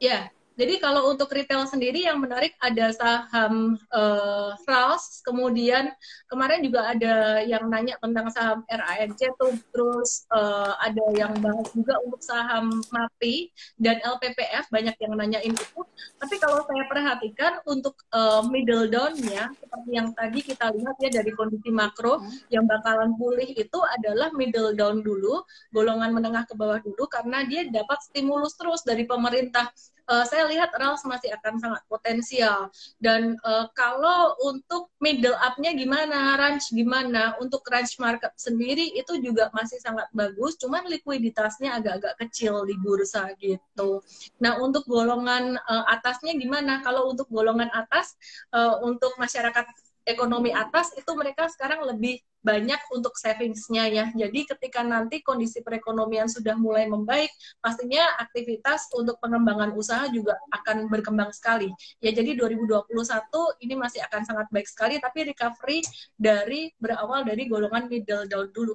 [0.00, 0.29] Ya,
[0.60, 4.52] jadi kalau untuk retail sendiri yang menarik ada saham uh,
[5.24, 5.88] kemudian
[6.28, 11.96] kemarin juga ada yang nanya tentang saham RANC tuh, terus uh, ada yang bahas juga
[12.04, 13.48] untuk saham MAPI
[13.80, 15.80] dan LPPF banyak yang nanyain itu.
[16.20, 21.32] Tapi kalau saya perhatikan untuk uh, middle down-nya seperti yang tadi kita lihat ya dari
[21.32, 22.52] kondisi makro hmm.
[22.52, 25.40] yang bakalan pulih itu adalah middle down dulu,
[25.72, 29.72] golongan menengah ke bawah dulu karena dia dapat stimulus terus dari pemerintah
[30.10, 32.68] uh, saya lihat Rals masih akan sangat potensial.
[32.98, 39.48] Dan uh, kalau untuk middle up-nya gimana, range gimana, untuk range market sendiri itu juga
[39.54, 44.02] masih sangat bagus, cuman likuiditasnya agak-agak kecil di bursa gitu.
[44.42, 46.82] Nah untuk golongan uh, atasnya gimana?
[46.82, 48.18] Kalau untuk golongan atas,
[48.50, 49.64] uh, untuk masyarakat
[50.04, 54.04] ekonomi atas itu mereka sekarang lebih banyak untuk savingsnya ya.
[54.16, 57.28] Jadi ketika nanti kondisi perekonomian sudah mulai membaik,
[57.60, 61.68] pastinya aktivitas untuk pengembangan usaha juga akan berkembang sekali.
[62.00, 62.88] Ya jadi 2021
[63.60, 65.84] ini masih akan sangat baik sekali, tapi recovery
[66.16, 68.72] dari berawal dari golongan middle down dulu.